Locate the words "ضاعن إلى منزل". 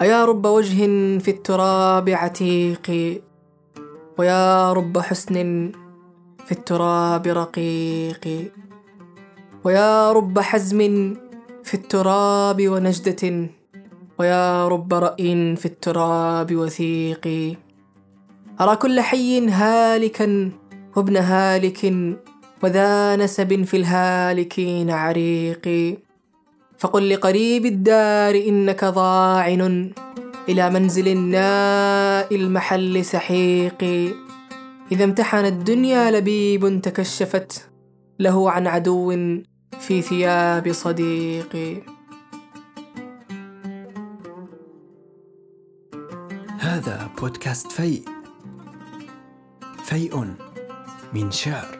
28.84-31.08